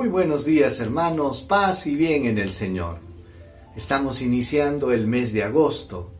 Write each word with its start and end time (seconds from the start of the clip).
Muy 0.00 0.08
buenos 0.08 0.46
días 0.46 0.80
hermanos, 0.80 1.42
paz 1.42 1.86
y 1.86 1.94
bien 1.94 2.24
en 2.24 2.38
el 2.38 2.54
Señor. 2.54 3.00
Estamos 3.76 4.22
iniciando 4.22 4.92
el 4.92 5.06
mes 5.06 5.34
de 5.34 5.42
agosto. 5.42 6.10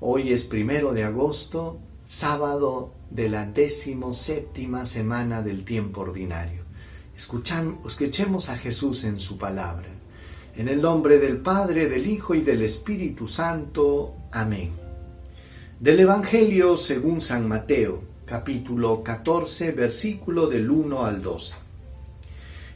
Hoy 0.00 0.32
es 0.32 0.46
primero 0.46 0.94
de 0.94 1.04
agosto, 1.04 1.78
sábado 2.06 2.94
de 3.10 3.28
la 3.28 3.44
décimo 3.44 4.14
séptima 4.14 4.86
semana 4.86 5.42
del 5.42 5.66
tiempo 5.66 6.00
ordinario. 6.00 6.62
escuchemos 7.14 8.48
a 8.48 8.56
Jesús 8.56 9.04
en 9.04 9.20
su 9.20 9.36
palabra. 9.36 9.88
En 10.56 10.68
el 10.68 10.80
nombre 10.80 11.18
del 11.18 11.36
Padre, 11.36 11.86
del 11.90 12.06
Hijo 12.06 12.34
y 12.34 12.40
del 12.40 12.62
Espíritu 12.62 13.28
Santo. 13.28 14.14
Amén. 14.32 14.72
Del 15.78 16.00
Evangelio 16.00 16.78
según 16.78 17.20
San 17.20 17.46
Mateo, 17.46 18.02
capítulo 18.24 19.02
14, 19.02 19.72
versículo 19.72 20.46
del 20.46 20.70
1 20.70 21.04
al 21.04 21.20
12. 21.20 21.67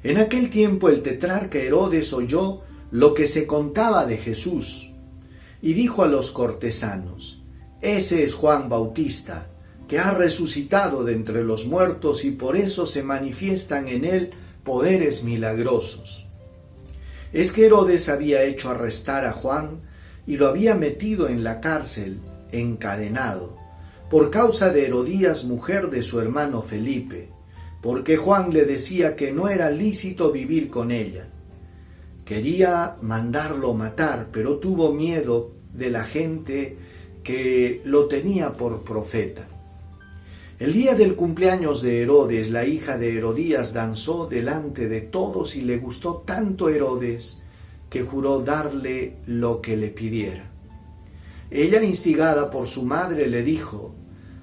En 0.04 0.18
aquel 0.18 0.50
tiempo 0.50 0.88
el 0.88 1.02
tetrarca 1.02 1.58
Herodes 1.58 2.12
oyó 2.12 2.62
lo 2.90 3.14
que 3.14 3.28
se 3.28 3.46
contaba 3.46 4.04
de 4.04 4.16
Jesús 4.16 4.90
y 5.60 5.74
dijo 5.74 6.02
a 6.02 6.08
los 6.08 6.32
cortesanos, 6.32 7.44
Ese 7.80 8.24
es 8.24 8.34
Juan 8.34 8.68
Bautista, 8.68 9.46
que 9.86 10.00
ha 10.00 10.10
resucitado 10.10 11.04
de 11.04 11.12
entre 11.12 11.44
los 11.44 11.66
muertos 11.66 12.24
y 12.24 12.32
por 12.32 12.56
eso 12.56 12.84
se 12.84 13.04
manifiestan 13.04 13.86
en 13.86 14.04
él 14.04 14.30
poderes 14.64 15.22
milagrosos. 15.22 16.26
Es 17.32 17.52
que 17.52 17.66
Herodes 17.66 18.08
había 18.08 18.42
hecho 18.42 18.70
arrestar 18.70 19.24
a 19.24 19.32
Juan 19.32 19.82
y 20.26 20.36
lo 20.36 20.48
había 20.48 20.74
metido 20.74 21.28
en 21.28 21.44
la 21.44 21.60
cárcel, 21.60 22.18
encadenado, 22.50 23.54
por 24.10 24.30
causa 24.30 24.72
de 24.72 24.86
Herodías, 24.86 25.44
mujer 25.44 25.90
de 25.90 26.02
su 26.02 26.20
hermano 26.20 26.60
Felipe 26.60 27.28
porque 27.82 28.16
Juan 28.16 28.52
le 28.52 28.64
decía 28.64 29.16
que 29.16 29.32
no 29.32 29.48
era 29.48 29.68
lícito 29.68 30.30
vivir 30.30 30.70
con 30.70 30.92
ella. 30.92 31.28
Quería 32.24 32.96
mandarlo 33.02 33.74
matar, 33.74 34.28
pero 34.32 34.58
tuvo 34.58 34.92
miedo 34.92 35.50
de 35.74 35.90
la 35.90 36.04
gente 36.04 36.78
que 37.24 37.82
lo 37.84 38.06
tenía 38.06 38.52
por 38.52 38.82
profeta. 38.82 39.48
El 40.60 40.72
día 40.72 40.94
del 40.94 41.16
cumpleaños 41.16 41.82
de 41.82 42.02
Herodes, 42.02 42.52
la 42.52 42.64
hija 42.64 42.96
de 42.96 43.18
Herodías 43.18 43.74
danzó 43.74 44.28
delante 44.28 44.88
de 44.88 45.00
todos 45.00 45.56
y 45.56 45.62
le 45.62 45.78
gustó 45.78 46.22
tanto 46.24 46.68
Herodes 46.68 47.42
que 47.90 48.02
juró 48.02 48.42
darle 48.42 49.16
lo 49.26 49.60
que 49.60 49.76
le 49.76 49.88
pidiera. 49.88 50.44
Ella, 51.50 51.82
instigada 51.82 52.48
por 52.52 52.68
su 52.68 52.84
madre, 52.84 53.26
le 53.26 53.42
dijo, 53.42 53.92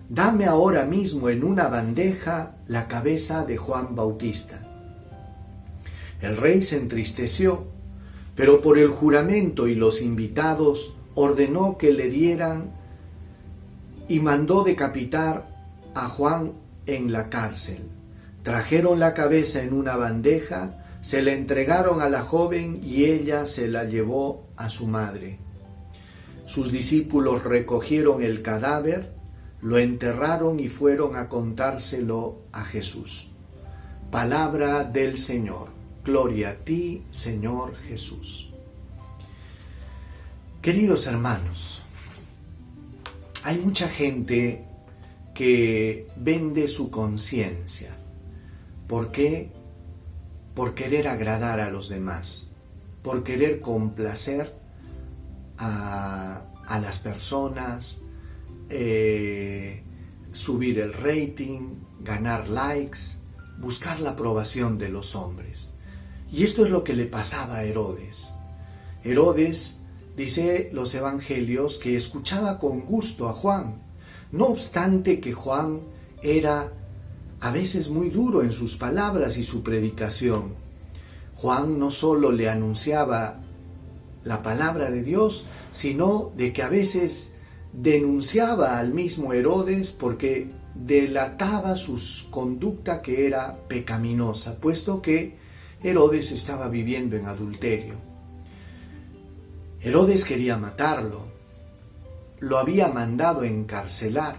dame 0.10 0.46
ahora 0.46 0.86
mismo 0.86 1.30
en 1.30 1.44
una 1.44 1.68
bandeja 1.68 2.56
la 2.68 2.88
cabeza 2.88 3.46
de 3.46 3.58
Juan 3.58 3.96
Bautista. 3.96 4.60
El 6.22 6.36
rey 6.36 6.64
se 6.64 6.78
entristeció, 6.78 7.68
pero 8.36 8.62
por 8.62 8.78
el 8.78 8.90
juramento 8.90 9.68
y 9.68 9.76
los 9.76 10.02
invitados 10.02 10.98
ordenó 11.14 11.78
que 11.78 11.94
le 11.94 12.10
dieran 12.10 12.72
y 14.08 14.20
mandó 14.20 14.64
decapitar 14.64 15.48
a 15.94 16.10
Juan 16.10 16.54
en 16.88 17.12
la 17.12 17.30
cárcel. 17.30 17.78
Trajeron 18.44 19.00
la 19.00 19.14
cabeza 19.14 19.62
en 19.62 19.74
una 19.74 19.96
bandeja, 19.96 20.86
se 21.02 21.22
la 21.22 21.34
entregaron 21.34 22.02
a 22.02 22.10
la 22.10 22.22
joven 22.22 22.82
y 22.84 23.06
ella 23.06 23.46
se 23.46 23.68
la 23.68 23.84
llevó 23.84 24.48
a 24.58 24.70
su 24.70 24.88
madre. 24.88 25.38
Sus 26.46 26.72
discípulos 26.72 27.44
recogieron 27.44 28.24
el 28.24 28.42
cadáver, 28.42 29.19
lo 29.62 29.78
enterraron 29.78 30.60
y 30.60 30.70
fueron 30.70 31.16
a 31.16 31.28
contárselo 31.28 32.40
a 32.52 32.64
Jesús. 32.64 33.32
Palabra 34.12 34.84
del 34.84 35.18
Señor. 35.18 35.70
Gloria 36.04 36.52
a 36.52 36.56
ti, 36.56 37.04
Señor 37.10 37.76
Jesús. 37.76 38.54
Queridos 40.62 41.08
hermanos, 41.08 41.84
hay 43.44 43.60
mucha 43.60 43.88
gente 43.88 44.66
que 45.34 46.08
vende 46.16 46.68
su 46.68 46.90
conciencia. 46.90 47.92
¿Por 48.88 49.12
qué? 49.12 49.52
Por 50.56 50.74
querer 50.74 51.08
agradar 51.08 51.60
a 51.60 51.70
los 51.70 51.90
demás, 51.90 52.50
por 53.04 53.24
querer 53.24 53.60
complacer 53.60 54.54
a, 55.58 56.42
a 56.66 56.80
las 56.80 57.00
personas, 57.00 58.09
eh, 58.70 59.84
subir 60.32 60.80
el 60.80 60.94
rating, 60.94 61.76
ganar 62.02 62.48
likes, 62.50 63.20
buscar 63.60 64.00
la 64.00 64.12
aprobación 64.12 64.78
de 64.78 64.90
los 64.90 65.16
hombres. 65.16 65.76
Y 66.32 66.44
esto 66.44 66.64
es 66.64 66.72
lo 66.72 66.84
que 66.84 66.94
le 66.94 67.06
pasaba 67.06 67.58
a 67.58 67.64
Herodes. 67.64 68.36
Herodes, 69.04 69.82
dice 70.16 70.70
los 70.74 70.94
evangelios, 70.94 71.78
que 71.78 71.96
escuchaba 71.96 72.60
con 72.60 72.82
gusto 72.82 73.28
a 73.28 73.34
Juan, 73.34 73.82
no 74.32 74.46
obstante 74.46 75.20
que 75.20 75.34
Juan 75.34 75.80
era 76.22 76.72
a 77.42 77.52
veces 77.52 77.90
muy 77.90 78.10
duro 78.10 78.44
en 78.44 78.52
sus 78.52 78.76
palabras 78.76 79.38
y 79.38 79.44
su 79.44 79.64
predicación. 79.64 80.54
Juan 81.36 81.80
no 81.80 81.90
solo 81.90 82.32
le 82.32 82.50
anunciaba 82.50 83.40
la 84.24 84.44
palabra 84.44 84.92
de 84.92 85.04
Dios, 85.04 85.46
sino 85.72 86.32
de 86.36 86.52
que 86.52 86.64
a 86.64 86.70
veces 86.70 87.38
denunciaba 87.74 88.80
al 88.80 88.94
mismo 88.94 89.34
Herodes 89.34 89.94
porque 89.94 90.50
delataba 90.76 91.76
su 91.76 92.30
conducta 92.30 93.02
que 93.02 93.28
era 93.28 93.56
pecaminosa, 93.68 94.60
puesto 94.60 95.02
que 95.02 95.38
Herodes 95.84 96.32
estaba 96.32 96.68
viviendo 96.70 97.16
en 97.16 97.26
adulterio. 97.26 97.96
Herodes 99.82 100.26
quería 100.26 100.58
matarlo, 100.58 101.28
lo 102.40 102.58
había 102.58 102.90
mandado 102.90 103.44
encarcelar, 103.44 104.38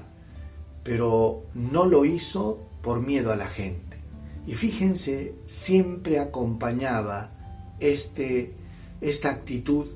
pero 0.82 1.44
no 1.54 1.86
lo 1.86 2.04
hizo 2.04 2.66
por 2.82 3.00
miedo 3.00 3.32
a 3.32 3.36
la 3.36 3.46
gente. 3.46 3.98
Y 4.46 4.54
fíjense, 4.54 5.34
siempre 5.46 6.18
acompañaba 6.18 7.32
este, 7.78 8.54
esta 9.00 9.30
actitud 9.30 9.86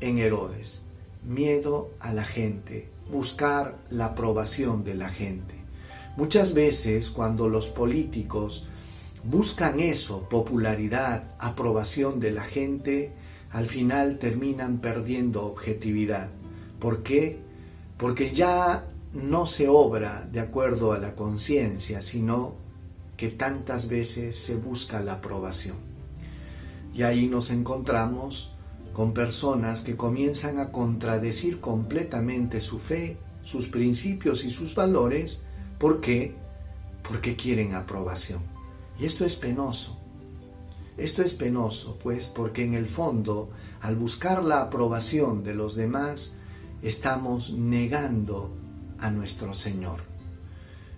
en 0.00 0.18
Herodes 0.18 0.86
miedo 1.24 1.90
a 2.00 2.12
la 2.12 2.24
gente, 2.24 2.90
buscar 3.10 3.78
la 3.90 4.06
aprobación 4.06 4.84
de 4.84 4.94
la 4.94 5.08
gente. 5.08 5.54
Muchas 6.16 6.54
veces 6.54 7.10
cuando 7.10 7.48
los 7.48 7.68
políticos 7.68 8.68
buscan 9.24 9.80
eso, 9.80 10.28
popularidad, 10.28 11.34
aprobación 11.38 12.20
de 12.20 12.30
la 12.30 12.44
gente, 12.44 13.12
al 13.50 13.66
final 13.66 14.18
terminan 14.18 14.78
perdiendo 14.78 15.44
objetividad. 15.46 16.30
¿Por 16.78 17.02
qué? 17.02 17.38
Porque 17.96 18.32
ya 18.32 18.86
no 19.12 19.46
se 19.46 19.68
obra 19.68 20.28
de 20.30 20.40
acuerdo 20.40 20.92
a 20.92 20.98
la 20.98 21.14
conciencia, 21.14 22.00
sino 22.00 22.56
que 23.16 23.28
tantas 23.28 23.88
veces 23.88 24.36
se 24.36 24.56
busca 24.56 25.00
la 25.00 25.14
aprobación. 25.14 25.76
Y 26.92 27.02
ahí 27.02 27.26
nos 27.26 27.50
encontramos 27.50 28.53
con 28.94 29.12
personas 29.12 29.82
que 29.82 29.96
comienzan 29.96 30.60
a 30.60 30.70
contradecir 30.70 31.60
completamente 31.60 32.60
su 32.60 32.78
fe, 32.78 33.18
sus 33.42 33.66
principios 33.68 34.44
y 34.44 34.50
sus 34.50 34.74
valores. 34.74 35.46
¿Por 35.78 36.00
qué? 36.00 36.34
Porque 37.02 37.36
quieren 37.36 37.74
aprobación. 37.74 38.40
Y 38.98 39.04
esto 39.04 39.24
es 39.24 39.34
penoso. 39.36 39.98
Esto 40.96 41.22
es 41.22 41.34
penoso, 41.34 41.98
pues, 42.02 42.28
porque 42.28 42.64
en 42.64 42.74
el 42.74 42.86
fondo, 42.86 43.50
al 43.80 43.96
buscar 43.96 44.44
la 44.44 44.62
aprobación 44.62 45.42
de 45.42 45.54
los 45.54 45.74
demás, 45.74 46.36
estamos 46.80 47.52
negando 47.52 48.54
a 49.00 49.10
nuestro 49.10 49.54
Señor. 49.54 49.98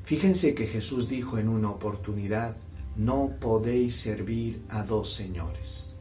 Fíjense 0.05 0.55
que 0.55 0.67
Jesús 0.67 1.09
dijo 1.09 1.39
en 1.39 1.49
una 1.49 1.71
oportunidad, 1.71 2.57
no 2.95 3.33
podéis 3.41 3.97
servir 3.97 4.63
a 4.69 4.83
dos 4.83 5.13
señores. 5.15 5.96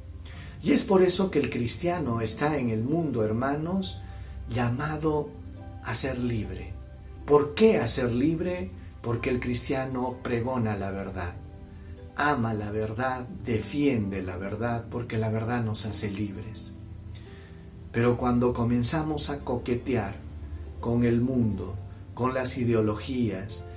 Y 0.65 0.71
es 0.71 0.83
por 0.83 1.03
eso 1.03 1.29
que 1.29 1.37
el 1.37 1.51
cristiano 1.51 2.21
está 2.21 2.57
en 2.57 2.71
el 2.71 2.83
mundo, 2.83 3.23
hermanos, 3.23 4.01
llamado 4.49 5.29
a 5.83 5.93
ser 5.93 6.17
libre. 6.17 6.73
¿Por 7.27 7.53
qué 7.53 7.77
a 7.77 7.85
ser 7.85 8.11
libre? 8.11 8.71
Porque 9.03 9.29
el 9.29 9.39
cristiano 9.39 10.17
pregona 10.23 10.75
la 10.75 10.89
verdad, 10.89 11.35
ama 12.15 12.55
la 12.55 12.71
verdad, 12.71 13.27
defiende 13.45 14.23
la 14.23 14.37
verdad, 14.37 14.85
porque 14.89 15.19
la 15.19 15.29
verdad 15.29 15.63
nos 15.63 15.85
hace 15.85 16.09
libres. 16.09 16.73
Pero 17.91 18.17
cuando 18.17 18.51
comenzamos 18.51 19.29
a 19.29 19.41
coquetear 19.41 20.15
con 20.79 21.03
el 21.03 21.21
mundo, 21.21 21.75
con 22.15 22.33
las 22.33 22.57
ideologías, 22.57 23.69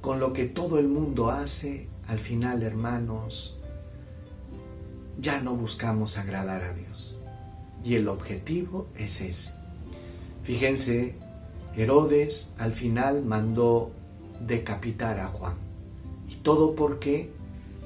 con 0.00 0.18
lo 0.18 0.32
que 0.32 0.46
todo 0.46 0.80
el 0.80 0.88
mundo 0.88 1.30
hace, 1.30 1.86
al 2.08 2.18
final, 2.18 2.64
hermanos, 2.64 3.61
ya 5.18 5.40
no 5.40 5.54
buscamos 5.54 6.18
agradar 6.18 6.62
a 6.62 6.72
Dios. 6.72 7.16
Y 7.84 7.96
el 7.96 8.08
objetivo 8.08 8.86
es 8.96 9.20
ese. 9.20 9.54
Fíjense, 10.42 11.14
Herodes 11.76 12.54
al 12.58 12.72
final 12.72 13.22
mandó 13.22 13.92
decapitar 14.40 15.20
a 15.20 15.26
Juan. 15.28 15.54
¿Y 16.28 16.36
todo 16.36 16.74
por 16.74 16.98
qué? 16.98 17.30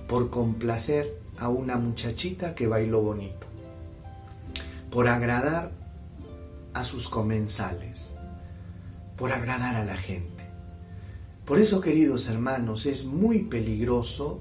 Por 0.09 0.31
complacer 0.31 1.21
a 1.39 1.49
una 1.49 1.77
muchachita 1.77 2.55
que 2.55 2.67
bailó 2.67 3.03
bonito, 3.03 3.47
por 4.91 5.09
agradar 5.09 5.71
a 6.73 6.85
sus 6.85 7.09
comensales, 7.09 8.15
por 9.17 9.33
agradar 9.33 9.77
a 9.77 9.85
la 9.85 9.97
gente. 9.97 10.45
Por 11.45 11.61
eso, 11.61 11.81
queridos 11.81 12.29
hermanos, 12.29 12.87
es 12.87 13.07
muy 13.07 13.41
peligroso 13.41 14.41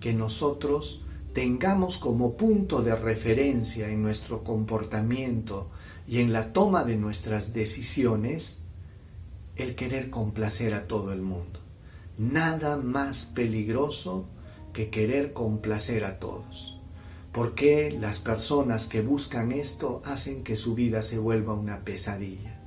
que 0.00 0.12
nosotros 0.12 1.04
tengamos 1.32 1.98
como 1.98 2.36
punto 2.36 2.82
de 2.82 2.94
referencia 2.94 3.88
en 3.88 4.02
nuestro 4.02 4.44
comportamiento 4.44 5.70
y 6.06 6.20
en 6.20 6.32
la 6.32 6.52
toma 6.52 6.84
de 6.84 6.96
nuestras 6.96 7.52
decisiones 7.52 8.64
el 9.56 9.74
querer 9.74 10.10
complacer 10.10 10.74
a 10.74 10.86
todo 10.86 11.12
el 11.12 11.22
mundo. 11.22 11.60
Nada 12.18 12.76
más 12.76 13.32
peligroso 13.34 14.26
que 14.72 14.90
querer 14.90 15.32
complacer 15.32 16.04
a 16.04 16.18
todos. 16.18 16.80
Porque 17.32 17.90
las 17.98 18.20
personas 18.20 18.86
que 18.86 19.00
buscan 19.00 19.52
esto 19.52 20.02
hacen 20.04 20.44
que 20.44 20.56
su 20.56 20.74
vida 20.74 21.02
se 21.02 21.18
vuelva 21.18 21.54
una 21.54 21.80
pesadilla? 21.80 22.60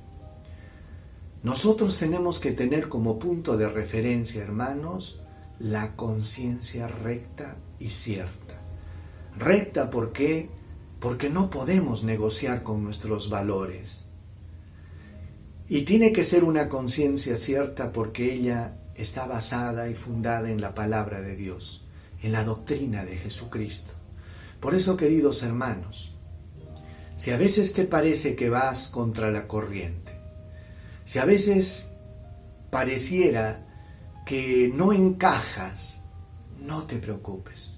Nosotros 1.44 1.98
tenemos 1.98 2.40
que 2.40 2.50
tener 2.50 2.88
como 2.88 3.20
punto 3.20 3.56
de 3.56 3.68
referencia, 3.68 4.42
hermanos, 4.42 5.22
la 5.60 5.94
conciencia 5.94 6.88
recta 6.88 7.56
y 7.78 7.90
cierta. 7.90 8.55
Recta, 9.38 9.90
¿por 9.90 10.12
qué? 10.12 10.48
Porque 11.00 11.28
no 11.28 11.50
podemos 11.50 12.04
negociar 12.04 12.62
con 12.62 12.82
nuestros 12.82 13.28
valores. 13.28 14.06
Y 15.68 15.82
tiene 15.82 16.12
que 16.12 16.24
ser 16.24 16.44
una 16.44 16.68
conciencia 16.68 17.36
cierta 17.36 17.92
porque 17.92 18.32
ella 18.32 18.78
está 18.94 19.26
basada 19.26 19.88
y 19.88 19.94
fundada 19.94 20.50
en 20.50 20.60
la 20.60 20.74
palabra 20.74 21.20
de 21.20 21.36
Dios, 21.36 21.86
en 22.22 22.32
la 22.32 22.44
doctrina 22.44 23.04
de 23.04 23.16
Jesucristo. 23.16 23.92
Por 24.60 24.74
eso, 24.74 24.96
queridos 24.96 25.42
hermanos, 25.42 26.14
si 27.16 27.30
a 27.30 27.36
veces 27.36 27.72
te 27.74 27.84
parece 27.84 28.36
que 28.36 28.48
vas 28.48 28.88
contra 28.88 29.30
la 29.30 29.46
corriente, 29.46 30.12
si 31.04 31.18
a 31.18 31.24
veces 31.24 31.96
pareciera 32.70 33.66
que 34.24 34.70
no 34.74 34.92
encajas, 34.92 36.06
no 36.60 36.84
te 36.84 36.96
preocupes. 36.96 37.75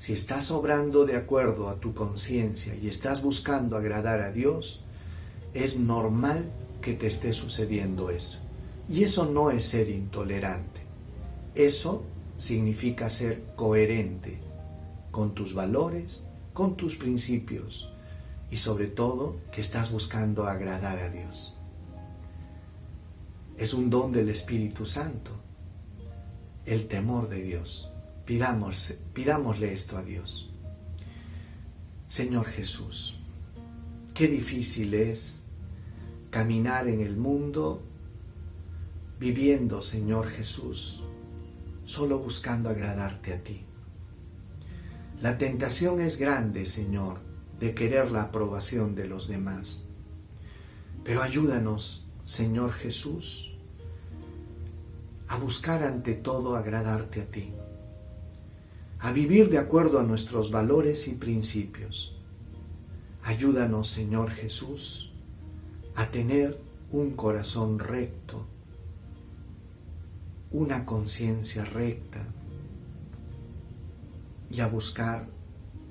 Si 0.00 0.14
estás 0.14 0.50
obrando 0.50 1.04
de 1.04 1.14
acuerdo 1.14 1.68
a 1.68 1.78
tu 1.78 1.92
conciencia 1.92 2.74
y 2.74 2.88
estás 2.88 3.22
buscando 3.22 3.76
agradar 3.76 4.22
a 4.22 4.32
Dios, 4.32 4.82
es 5.52 5.78
normal 5.78 6.50
que 6.80 6.94
te 6.94 7.06
esté 7.06 7.34
sucediendo 7.34 8.08
eso. 8.08 8.38
Y 8.88 9.04
eso 9.04 9.26
no 9.26 9.50
es 9.50 9.66
ser 9.66 9.90
intolerante. 9.90 10.80
Eso 11.54 12.02
significa 12.38 13.10
ser 13.10 13.44
coherente 13.56 14.40
con 15.10 15.34
tus 15.34 15.52
valores, 15.52 16.24
con 16.54 16.78
tus 16.78 16.96
principios 16.96 17.92
y 18.50 18.56
sobre 18.56 18.86
todo 18.86 19.36
que 19.52 19.60
estás 19.60 19.92
buscando 19.92 20.46
agradar 20.46 20.98
a 20.98 21.10
Dios. 21.10 21.58
Es 23.58 23.74
un 23.74 23.90
don 23.90 24.12
del 24.12 24.30
Espíritu 24.30 24.86
Santo, 24.86 25.32
el 26.64 26.88
temor 26.88 27.28
de 27.28 27.42
Dios. 27.42 27.92
Pidámosle 29.12 29.72
esto 29.72 29.96
a 29.96 30.02
Dios. 30.02 30.50
Señor 32.06 32.46
Jesús, 32.46 33.18
qué 34.14 34.28
difícil 34.28 34.94
es 34.94 35.44
caminar 36.30 36.88
en 36.88 37.00
el 37.00 37.16
mundo 37.16 37.82
viviendo, 39.18 39.82
Señor 39.82 40.28
Jesús, 40.28 41.04
solo 41.84 42.18
buscando 42.20 42.68
agradarte 42.68 43.34
a 43.34 43.42
ti. 43.42 43.64
La 45.20 45.36
tentación 45.36 46.00
es 46.00 46.18
grande, 46.18 46.66
Señor, 46.66 47.18
de 47.58 47.74
querer 47.74 48.10
la 48.10 48.22
aprobación 48.22 48.94
de 48.94 49.06
los 49.06 49.28
demás. 49.28 49.90
Pero 51.04 51.22
ayúdanos, 51.22 52.06
Señor 52.24 52.72
Jesús, 52.72 53.58
a 55.28 55.36
buscar 55.36 55.82
ante 55.82 56.14
todo 56.14 56.56
agradarte 56.56 57.22
a 57.22 57.26
ti, 57.26 57.52
a 59.00 59.12
vivir 59.12 59.48
de 59.48 59.58
acuerdo 59.58 59.98
a 59.98 60.04
nuestros 60.04 60.50
valores 60.50 61.08
y 61.08 61.14
principios. 61.14 62.18
Ayúdanos, 63.22 63.88
Señor 63.88 64.30
Jesús, 64.30 65.12
a 65.94 66.06
tener 66.06 66.60
un 66.90 67.12
corazón 67.12 67.78
recto, 67.78 68.46
una 70.50 70.84
conciencia 70.84 71.64
recta, 71.64 72.20
y 74.50 74.60
a 74.60 74.66
buscar 74.66 75.28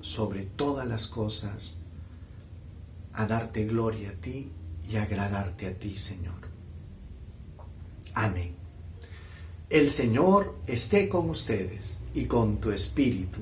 sobre 0.00 0.44
todas 0.44 0.86
las 0.86 1.06
cosas 1.06 1.86
a 3.14 3.26
darte 3.26 3.64
gloria 3.64 4.10
a 4.10 4.14
ti 4.14 4.52
y 4.88 4.96
agradarte 4.96 5.66
a 5.66 5.78
ti, 5.78 5.96
Señor. 5.96 6.40
Amén. 8.14 8.59
El 9.70 9.90
Señor 9.90 10.56
esté 10.66 11.08
con 11.08 11.30
ustedes 11.30 12.04
y 12.12 12.26
con 12.26 12.58
tu 12.60 12.72
espíritu. 12.72 13.40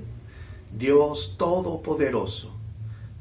Dios 0.78 1.36
Todopoderoso, 1.38 2.54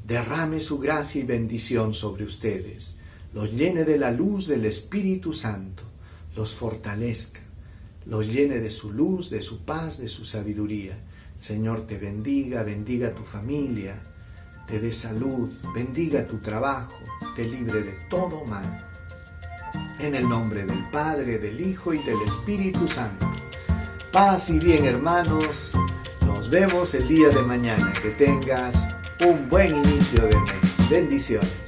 derrame 0.06 0.60
su 0.60 0.78
gracia 0.78 1.22
y 1.22 1.24
bendición 1.24 1.94
sobre 1.94 2.24
ustedes, 2.24 2.98
los 3.32 3.52
llene 3.52 3.84
de 3.84 3.98
la 3.98 4.12
luz 4.12 4.46
del 4.46 4.66
Espíritu 4.66 5.32
Santo, 5.32 5.82
los 6.36 6.54
fortalezca, 6.54 7.40
los 8.06 8.26
llene 8.26 8.60
de 8.60 8.70
su 8.70 8.92
luz, 8.92 9.30
de 9.30 9.42
su 9.42 9.64
paz, 9.64 9.98
de 9.98 10.08
su 10.08 10.24
sabiduría 10.24 10.98
Señor 11.40 11.86
te 11.86 11.98
bendiga, 11.98 12.64
bendiga 12.64 13.14
tu 13.14 13.22
familia, 13.22 14.02
te 14.66 14.80
dé 14.80 14.92
salud, 14.92 15.52
bendiga 15.72 16.26
tu 16.26 16.38
trabajo, 16.38 16.98
te 17.36 17.44
libre 17.44 17.80
de 17.80 17.92
todo 18.10 18.44
mal. 18.46 18.87
En 19.98 20.14
el 20.14 20.28
nombre 20.28 20.64
del 20.64 20.84
Padre, 20.90 21.38
del 21.38 21.60
Hijo 21.60 21.92
y 21.92 21.98
del 21.98 22.20
Espíritu 22.22 22.86
Santo. 22.88 23.30
Paz 24.12 24.50
y 24.50 24.58
bien 24.58 24.84
hermanos, 24.84 25.74
nos 26.26 26.50
vemos 26.50 26.94
el 26.94 27.08
día 27.08 27.28
de 27.28 27.42
mañana. 27.42 27.92
Que 28.02 28.10
tengas 28.10 28.94
un 29.26 29.48
buen 29.48 29.76
inicio 29.76 30.22
de 30.22 30.36
mes. 30.36 30.90
Bendiciones. 30.90 31.67